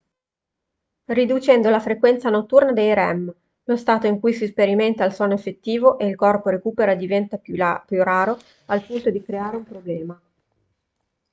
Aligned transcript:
riducendo 1.11 1.69
la 1.69 1.79
frequenza 1.79 2.31
notturna 2.31 2.71
dei 2.71 2.95
rem 2.95 3.31
lo 3.65 3.77
stato 3.77 4.07
in 4.07 4.19
cui 4.19 4.33
si 4.33 4.47
sperimenta 4.47 5.05
il 5.05 5.13
sonno 5.13 5.35
effettivo 5.35 5.99
e 5.99 6.07
il 6.07 6.15
corpo 6.15 6.49
recupera 6.49 6.95
diventa 6.95 7.37
più 7.37 7.53
raro 7.55 8.39
al 8.65 8.81
punto 8.83 9.11
di 9.11 9.21
creare 9.21 9.57
un 9.57 9.63
problema 9.63 10.19